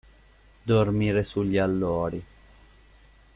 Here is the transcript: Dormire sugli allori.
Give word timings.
Dormire 0.63 1.21
sugli 1.21 1.59
allori. 1.59 2.25